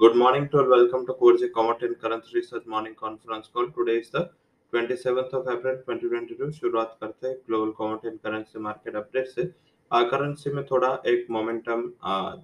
Good 0.00 0.16
morning 0.16 0.48
to 0.50 0.58
all. 0.58 0.68
Welcome 0.68 1.04
to 1.06 1.12
Course 1.12 1.42
Commodity 1.54 1.86
and 1.86 2.00
Currency 2.00 2.30
Research 2.36 2.64
Morning 2.66 2.94
Conference 2.94 3.48
Call. 3.52 3.66
Today 3.68 3.98
is 3.98 4.08
the 4.10 4.30
27th 4.72 5.34
of 5.34 5.48
April 5.48 5.76
2022. 5.86 6.50
शुरुआत 6.52 6.96
करते 7.00 7.26
हैं 7.28 7.36
global 7.48 7.72
commodity 7.78 8.08
and 8.08 8.18
currency 8.20 8.58
market 8.58 8.96
update 8.96 9.26
से 9.28 9.44
currency 9.90 10.50
में 10.50 10.64
थोड़ा 10.70 10.88
एक 11.12 11.26
momentum 11.30 11.82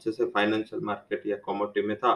जैसे 0.04 0.24
financial 0.34 0.82
market 0.84 1.22
या 1.26 1.37
commodity 1.46 1.87
में 1.87 1.96
था, 1.96 2.12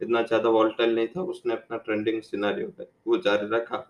इतना 0.00 0.22
ज़्यादा 0.22 0.48
वॉल्टाइल 0.58 0.94
नहीं 0.94 1.08
था, 1.16 1.22
उसने 1.34 1.54
अपना 1.54 1.76
ट्रेंडिंग 1.86 2.22
सिनेरियो 2.22 2.72
है 2.80 2.88
वो 3.06 3.18
जारी 3.26 3.48
रखा 3.56 3.84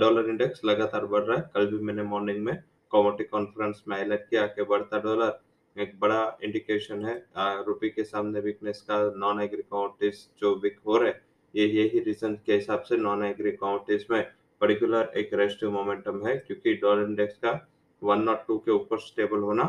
डॉलर 0.00 0.30
इंडेक्स 0.30 0.64
लगातार 0.64 1.06
बढ़ 1.16 1.22
रहा 1.22 1.38
है 1.38 1.50
कल 1.54 1.66
भी 1.72 1.84
मैंने 1.84 2.02
मॉर्निंग 2.14 2.44
में 2.44 2.56
कमोडिटी 2.92 3.24
कॉन्फ्रेंस 3.30 3.82
में 3.88 3.96
हाईलाइट 3.96 4.26
किया 4.30 4.46
कि 4.46 4.62
बढ़ता 4.70 5.00
डॉलर 5.02 5.38
एक 5.78 5.98
बड़ा 6.00 6.38
इंडिकेशन 6.44 7.04
है। 7.04 7.14
रुपये 7.64 7.90
के 7.90 8.04
सामने 8.04 8.40
वीकनेस 8.40 8.80
का 8.90 8.98
नॉन 9.16 9.40
एग्री 9.42 9.62
काउंटीज 9.64 10.26
जो 10.40 10.54
वीक 10.62 10.78
हो 10.86 10.96
रहे 10.98 11.12
ये 11.54 11.66
यही 11.66 11.98
रीजन 12.00 12.34
के 12.46 12.54
हिसाब 12.54 12.80
से 12.82 12.96
नॉन 12.98 13.24
एग्री 13.24 13.50
काउंटीज 13.52 14.06
में 14.10 14.22
पर्टिकुलर 14.60 15.12
एक 15.16 15.34
रेस्टिव 15.34 15.70
मोमेंटम 15.72 16.26
है, 16.26 16.36
क्योंकि 16.36 16.74
डॉलर 16.76 17.02
इंडेक्स 17.02 17.36
का 17.38 17.52
वन 18.02 18.22
नॉट 18.22 18.46
टू 18.46 18.58
के 18.58 18.70
ऊपर 18.70 18.98
स्टेबल 19.00 19.38
होना 19.40 19.64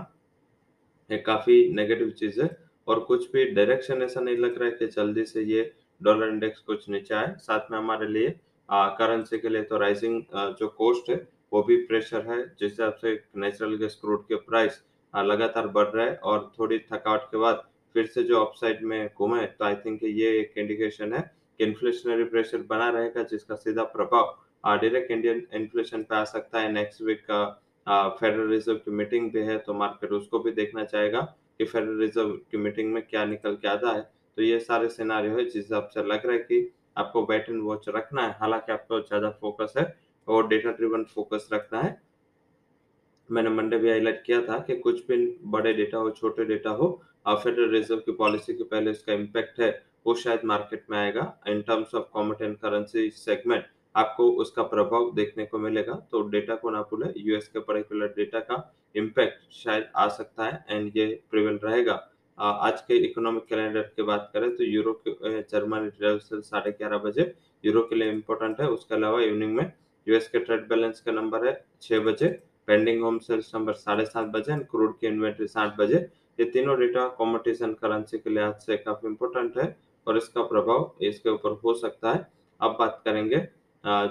एक 1.09 1.25
काफ़ी 1.25 1.57
नेगेटिव 1.73 2.09
चीज़ 2.19 2.41
है। 2.41 2.49
और 2.87 2.99
कुछ 3.01 3.31
भी 3.31 3.45
डायरेक्शन 3.51 4.01
ऐसा 4.01 4.21
नहीं 4.21 4.37
लग 4.37 4.57
रहा 4.59 4.69
है 4.69 4.75
कि 4.77 4.87
जल्दी 4.89 5.25
से 5.25 5.41
ये 5.43 5.71
डॉलर 6.01 6.27
इंडेक्स 6.27 6.59
कुछ 6.61 6.89
नीचे 6.89 7.13
आए। 7.15 7.33
साथ 7.39 7.71
में 7.71 7.77
हमारे 7.77 8.07
लिए 8.07 8.29
करेंसी 8.69 9.37
के 9.39 9.49
लिए 9.49 9.63
तो 9.63 9.77
राइजिंग 9.77 10.21
जो 10.59 10.67
कॉस्ट 10.69 11.09
है, 11.09 11.15
वो 11.51 11.61
भी 11.63 11.75
प्रेशर 11.85 12.25
है, 12.27 12.43
जिस 12.49 12.71
हिसाब 12.71 12.93
से 12.95 13.13
नेचुरल 13.37 13.75
गैस 13.77 13.95
क्रूड 14.01 14.23
के 14.23 14.35
प्राइस 14.37 14.81
लगातार 15.13 15.67
बढ़ 15.69 15.87
रहा 15.87 16.05
है 16.05 16.15
और 16.15 16.51
थोड़ी 16.59 16.77
थकावट 16.91 17.21
के 17.31 17.37
बाद 17.37 17.63
फिर 17.95 18.05
से 18.07 18.23
जो 18.23 18.39
अपसाइड 18.41 18.83
में 18.83 19.09
घूमे 19.09 19.45
तो 19.47 19.65
आई 19.65 19.75
थिंक 19.77 20.03
ये 20.03 20.29
एक 20.39 20.57
इंडिकेशन 20.57 21.13
है 21.13 21.21
कि 21.59 21.65
इन्फ्लेशनरी 21.65 22.23
प्रेशर 22.25 22.65
बना 22.69 22.89
रहेगा, 22.89 23.23
जिसका 23.23 23.55
सीधा 23.57 23.83
प्रभाव 23.85 24.37
डायरेक्ट 24.63 25.11
इंडियन 25.11 25.41
इन्फ्लेशन 25.53 26.03
पे 26.03 26.15
आ 26.15 26.23
सकता 26.25 26.59
है। 26.59 26.71
नेक्स्ट 26.71 27.01
वीक 27.01 27.21
का 27.29 28.09
फेडरल 28.11 28.49
रिज़र्व 28.49 28.77
की 28.77 28.91
मीटिंग 28.93 29.29
भी 29.31 29.41
है 29.41 29.57
तो 29.59 29.73
मार्केट 29.75 30.11
उसको 30.13 30.39
भी 30.39 30.51
देखना 30.53 30.83
चाहेगा 30.85 31.21
कि 31.57 31.65
फेडरल 31.65 31.99
रिज़र्व 31.99 32.29
की 32.51 32.57
मीटिंग 32.59 32.91
में 32.93 33.01
क्या 33.03 33.23
निकल 33.25 33.55
के 33.55 33.67
आता 33.67 33.91
है। 33.91 34.01
तो 34.37 34.41
ये 34.43 34.59
सारे 34.59 34.89
सिनारियो 34.89 35.37
है, 35.37 35.43
जिस 35.43 35.55
हिसाब 35.55 35.87
से 35.93 36.03
लग 36.03 36.25
रहा 36.25 36.33
है 36.33 36.39
कि 36.41 36.71
आपको 36.97 37.25
बैट 37.25 37.49
एंड 37.49 37.61
वॉच 37.63 37.85
रखना 37.89 38.21
है। 38.21 38.35
हालाँकि 38.39 38.71
आपको 38.71 38.99
ज़्यादा 38.99 39.29
फोकस 39.41 39.73
है 39.77 39.85
और 40.27 40.47
डेटा 40.47 40.71
ड्रिवन 40.71 41.03
फोकस 41.05 41.49
रखना 41.53 41.81
है। 41.81 41.91
मैंने 43.31 43.49
मंडे 43.51 43.77
भी 43.77 43.89
हाईलाइट 43.89 44.21
किया 44.25 44.41
था 44.43 44.57
कि 44.59 44.75
कुछ 44.77 45.05
भी 45.07 45.17
बड़े 45.47 45.73
डेटा 45.73 45.97
हो, 45.97 46.09
छोटे 46.11 46.45
डेटा 46.45 46.69
हो 46.71 47.01
फेडरल 47.29 47.69
रिज़र्व 47.71 47.99
की 47.99 48.11
पॉलिसी 48.13 48.53
के 48.53 48.63
पहले 48.65 48.91
इसका 48.91 49.13
इम्पैक्ट 49.13 49.59
है, 49.59 49.69
वो 50.05 50.13
शायद 50.15 50.41
मार्केट 50.45 50.85
में 50.91 50.97
आएगा। 50.97 51.33
In 51.47 51.61
terms 51.61 51.93
of 51.95 52.05
commodity 52.13 52.41
and 52.41 52.55
currency 52.57 53.09
segment 53.11 53.65
आपको 53.95 54.29
उसका 54.41 54.63
प्रभाव 54.65 55.11
देखने 55.15 55.45
को 55.45 55.59
मिलेगा। 55.59 55.93
तो 56.11 56.21
डेटा 56.29 56.55
को 56.55 56.69
ना 56.69 56.81
भूले 56.83 57.11
यूएस 57.19 57.47
के 57.47 57.59
पर्टिकुलर 57.61 58.13
डेटा 58.17 58.39
का 58.41 58.57
इम्पैक्ट 58.95 59.51
शायद 59.53 59.87
आ 59.95 60.07
सकता 60.09 60.45
है 60.45 60.65
एंड 60.69 60.91
ये 60.97 61.07
प्रिवेल 61.31 61.59
रहेगा। 61.63 61.93
आज 62.37 62.81
के 62.81 62.97
इकोनॉमिक 63.05 63.45
कैलेंडर 63.45 63.81
की 63.95 64.03
बात 64.03 64.29
करें 64.33 64.49
तो 64.55 64.63
यूरो 64.63 65.01
जर्मनी 65.23 65.89
साढ़े 66.41 66.71
ग्यारह 66.71 66.97
बजे 66.99 67.33
यूरो 67.63 67.81
के 67.83 67.95
लिए 67.95 68.11
इम्पोर्टेंट 68.11 68.61
है। 68.61 68.67
उसके 68.69 68.95
अलावा 68.95 69.21
इवनिंग 69.21 69.55
में 69.55 69.71
यूएस 70.07 70.29
के 70.29 70.39
ट्रेड 70.39 70.67
बैलेंस 70.69 71.01
का 71.01 71.11
नंबर 71.11 71.47
है 71.47 71.53
छह 71.81 71.99
बजे। 72.01 72.27
पेंडिंग 72.69 73.01
होम 73.03 73.17
सेल्स 73.19 73.49
नंबर 73.55 73.73
साढ़े 73.75 74.03
सात 74.05 74.25
बजे 74.29 74.51
एंड 74.53 74.65
क्रूड 74.71 74.97
की 74.99 75.07
इन्वेंट्री 75.07 75.47
साठ 75.47 75.77
बजे। 75.77 75.97
ये 76.39 76.45
तीनों 76.47 76.77
डेटा 76.79 77.07
कॉम्पिटिशन 77.17 77.71
करेंसी 77.75 78.17
के 78.17 78.29
लिहाज 78.29 78.53
से 78.61 78.77
काफ़ी 78.79 79.07
इम्पोर्टेंट 79.09 79.57
है 79.57 79.65
और 80.07 80.17
इसका 80.17 80.41
प्रभाव 80.43 81.05
इसके 81.05 81.29
ऊपर 81.29 81.59
हो 81.63 81.73
सकता 81.75 82.11
है। 82.11 82.27
अब 82.61 82.75
बात 82.79 83.01
करेंगे 83.05 83.37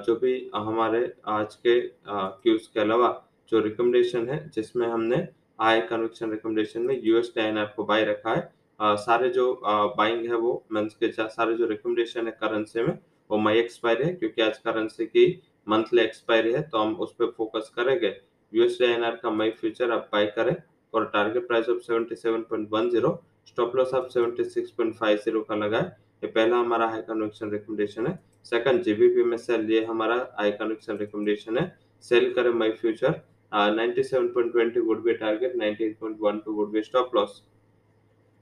जो 0.03 0.17
भी 0.17 0.35
हमारे 0.57 1.01
आज 1.29 1.55
के 1.57 1.81
क्यूज 2.09 2.67
के 2.67 2.81
अलावा 2.81 3.15
जो 3.53 3.61
रिकमेंडेशन 3.61 4.29
है 4.29 4.39
जिसमें 4.55 4.87
हमने 4.89 5.17
हाई 5.59 5.81
कन्वेक्शन 5.89 6.31
रिकमेंडेशन 6.31 6.83
में 6.83 7.01
यूएस 7.05 7.33
टाइनर 7.35 7.73
को 7.77 7.85
बाय 7.85 8.05
रखा 8.05 8.35
है। 8.35 8.43
आ, 8.81 8.95
सारे 8.97 9.29
जो 9.31 9.53
बाइंग 9.65 10.27
है 10.27 10.37
वो 10.39 10.63
मीन्स 10.73 10.95
के 10.97 11.13
सारे 11.13 11.55
जो 11.57 11.67
रिकमेंडेशन 11.69 12.27
है 12.27 12.33
करेंसी 12.43 12.83
में 12.83 12.99
वो 13.31 13.39
मई 13.39 13.59
एक्सपायरी 13.59 14.05
है 14.05 14.15
क्योंकि 14.15 14.43
आज 14.43 14.59
करेंसी 14.61 15.07
की 15.07 15.27
मंथली 15.67 16.03
एक्सपायरी 16.03 16.53
है 16.53 16.63
तो 16.65 16.79
हम 16.79 16.95
उस 16.97 17.15
पर 17.15 17.31
फोकस 17.37 17.73
करेंगे। 17.77 18.11
यूएसडी 18.53 18.87
का 19.23 19.31
मई 19.31 19.51
फ्यूचर 19.51 19.91
आप 19.93 20.09
बाय 20.13 20.27
करें 20.37 20.55
और 20.95 21.05
target 21.15 21.47
price 21.49 21.69
of 21.69 21.79
77.10 21.83 23.17
stop 23.49 23.77
loss 23.77 23.95
आप 23.95 24.09
76.50 24.11 25.43
का 25.49 25.55
लगाए। 25.57 25.91
ये 26.23 26.27
पहला 26.29 26.57
हमारा 26.57 26.89
हाई 26.89 27.01
कन्वेक्शन 27.03 27.51
रिकमेंडेशन 27.51 28.07
है। 28.07 28.19
सेकंड 28.45 28.83
जीबीपी 28.83 29.25
में 29.25 29.37
सेल 29.37 29.71
ये 29.71 29.85
हमारा 29.85 30.17
हाई 30.39 30.51
कन्वेक्शन 30.53 30.97
रिकमेंडेशन 30.99 31.59
है। 31.59 31.73
सेल 32.05 32.33
करें 32.35 32.51
May 32.53 32.71
future 32.73 33.21
97.20 33.53 34.81
would 34.87 35.03
be 35.03 35.13
target 35.15 35.55
98.12 35.57 36.49
would 36.49 36.71
be 36.73 36.83
stop 36.83 37.15
loss 37.17 37.43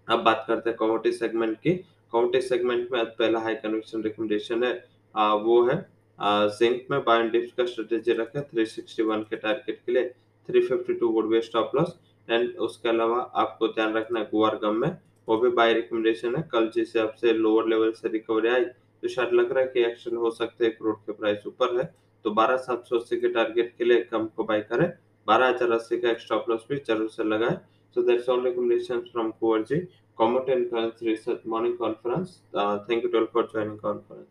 अब 0.09 0.23
बात 0.23 0.45
करते 0.49 0.71
हैं 0.71 0.77
कमोडिटी 0.79 1.17
सेगमेंट 1.17 1.57
की। 1.59 1.75
कमोडिटी 2.13 2.47
सेगमेंट 2.47 2.93
में 2.93 3.05
पहला 3.07 3.41
हाई 3.41 3.55
रिकमेंडेशन 3.65 4.65
है 4.65 4.73
वो 5.15 5.63
है 5.65 5.77
जिंक 6.19 6.87
में 6.91 7.03
बाय 7.05 7.29
डिप्स 7.29 7.53
का 7.53 7.65
स्ट्रेटेजी 7.67 8.13
रखे 8.21 8.41
361 8.55 9.25
के 9.31 9.37
टारगेट 9.37 9.81
के 9.87 9.93
लिए 9.93 10.11
352 10.49 11.13
would 11.15 11.29
be 11.31 11.41
stop 11.43 11.73
loss 11.77 11.95
and 12.29 12.57
उसके 12.67 12.89
अलावा 12.89 13.19
आपको 13.43 13.69
ध्यान 13.69 13.95
रखना 13.95 14.21
है 14.21 14.29
गुआर 14.31 14.57
गम 14.63 14.81
में 14.81 14.91
वो 15.29 15.37
भी 15.37 15.49
बाय 15.61 15.73
रिकमेंडेशन 15.75 16.37
है 16.37 16.43
कल 16.53 16.71
जिस 16.75 16.89
हिसाब 16.89 17.15
से 17.21 17.33
लोअर 17.35 17.69
लेवल 17.69 17.93
से 17.93 18.09
रिकवरी 18.09 18.49
आई 18.49 18.65
तो 18.65 19.09
शायद 19.09 19.33
लग 19.35 19.53
रहा 19.53 19.65
है 19.65 19.71
कि 19.75 19.85
एक्शन 19.85 20.17
हो 20.17 20.31
सकते 20.33 20.65
हैं 20.65 20.77
क्रूड 20.77 20.99
के 21.07 21.13
प्राइस 21.13 21.47
ऊपर 21.47 21.79
है 21.79 21.93
तो 22.25 22.31
बारह 22.33 22.57
सात 22.67 22.87
सौ 22.87 22.99
अस्सी 22.99 23.21
के 23.21 23.29
टारगेट 23.33 23.75
के 23.79 23.85
लिए 23.85 24.03
कम 24.13 24.27
को 24.37 24.45
बाय 24.45 24.61
करें 24.71 24.91
बारह 25.27 25.49
हज़ार 25.49 25.73
अस्सी 25.73 25.99
का 26.01 26.15
स्टॉप 26.19 26.51
लॉस 26.51 26.67
भी 26.71 26.77
ज़रूर 26.87 27.09
से 27.11 27.25
लगाए 27.25 27.59
so 27.97 28.03
that's 28.03 28.29
all 28.29 28.43
recommendations 28.43 29.09
from 29.11 29.33
Kuwarji. 29.35 29.89
Comment 30.19 30.49
and 30.49 30.93
research 31.01 31.45
morning 31.45 31.79
conference. 31.79 32.41
Uh, 32.55 32.81
thank 32.81 33.05
you 33.05 33.11
all 33.15 33.27
for 33.27 33.47
joining 33.49 33.79
conference. 33.79 34.25